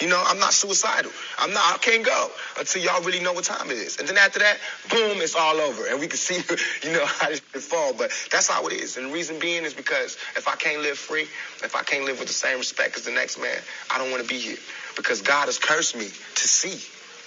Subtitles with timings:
[0.00, 1.10] You know, I'm not suicidal.
[1.38, 1.74] I'm not.
[1.74, 3.98] I can't go until y'all really know what time it is.
[3.98, 4.58] And then after that,
[4.90, 6.36] boom, it's all over, and we can see,
[6.86, 7.92] you know, how shit fall.
[7.92, 8.96] But that's how it is.
[8.96, 11.22] And the reason being is because if I can't live free,
[11.64, 13.58] if I can't live with the same respect as the next man,
[13.90, 14.58] I don't want to be here.
[14.96, 16.78] Because God has cursed me to see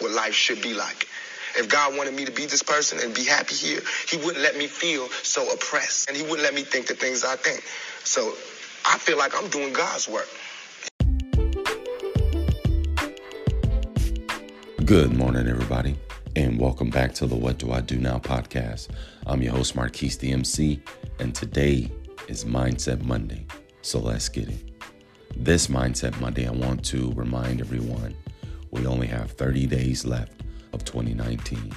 [0.03, 1.07] what life should be like.
[1.57, 4.55] If God wanted me to be this person and be happy here, He wouldn't let
[4.57, 7.61] me feel so oppressed, and He wouldn't let me think the things I think.
[8.05, 8.33] So
[8.85, 10.27] I feel like I'm doing God's work.
[14.91, 15.97] Good morning, everybody,
[16.35, 18.89] and welcome back to the What Do I Do Now podcast.
[19.25, 20.83] I'm your host, Marquise the MC,
[21.17, 21.89] and today
[22.27, 23.45] is Mindset Monday.
[23.83, 24.69] So let's get it.
[25.37, 28.17] This Mindset Monday, I want to remind everyone
[28.71, 31.71] we only have 30 days left of 2019.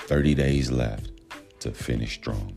[0.00, 1.12] 30 days left
[1.60, 2.54] to finish strong.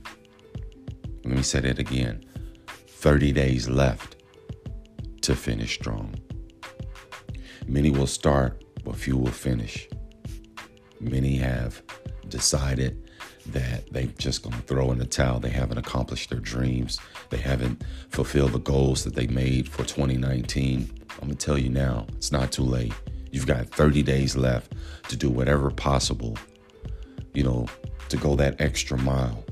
[1.23, 2.25] Let me say that again
[2.67, 4.17] 30 days left
[5.21, 6.15] to finish strong.
[7.65, 9.87] Many will start, but few will finish.
[10.99, 11.81] Many have
[12.29, 13.09] decided
[13.47, 15.39] that they're just going to throw in the towel.
[15.39, 16.99] They haven't accomplished their dreams.
[17.29, 20.89] They haven't fulfilled the goals that they made for 2019.
[21.09, 22.93] I'm going to tell you now, it's not too late.
[23.31, 24.73] You've got 30 days left
[25.09, 26.37] to do whatever possible,
[27.33, 27.67] you know,
[28.09, 29.43] to go that extra mile,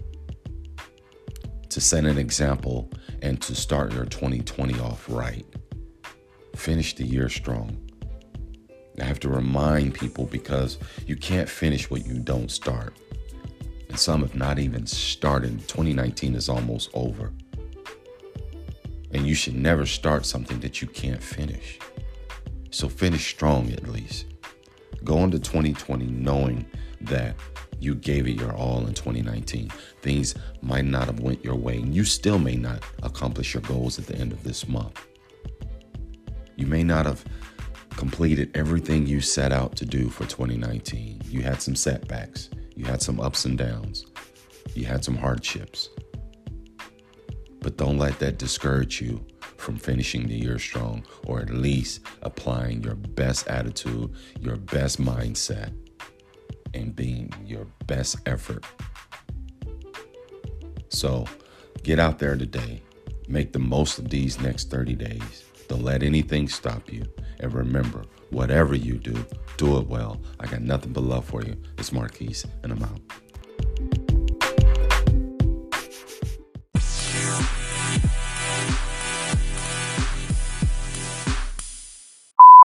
[1.70, 2.90] to set an example,
[3.22, 5.46] and to start your 2020 off right.
[6.56, 7.91] Finish the year strong.
[9.02, 12.94] I have to remind people because you can't finish what you don't start.
[13.90, 15.68] And some have not even started.
[15.68, 17.32] 2019 is almost over.
[19.12, 21.80] And you should never start something that you can't finish.
[22.70, 24.28] So finish strong at least.
[25.04, 26.66] Go into 2020 knowing
[27.02, 27.36] that
[27.80, 29.70] you gave it your all in 2019.
[30.02, 33.98] Things might not have went your way, and you still may not accomplish your goals
[33.98, 35.06] at the end of this month.
[36.56, 37.26] You may not have
[37.92, 41.22] completed everything you set out to do for 2019.
[41.26, 44.06] You had some setbacks, you had some ups and downs,
[44.74, 45.90] you had some hardships.
[47.60, 49.26] But don't let that discourage you
[49.58, 55.72] from finishing the year strong or at least applying your best attitude, your best mindset,
[56.74, 58.66] and being your best effort.
[60.90, 61.26] So
[61.84, 62.82] get out there today.
[63.28, 65.51] Make the most of these next 30 days.
[65.72, 67.06] Don't let anything stop you.
[67.40, 69.16] And remember, whatever you do,
[69.56, 70.20] do it well.
[70.38, 71.56] I got nothing but love for you.
[71.78, 73.00] It's Marquise, and I'm out.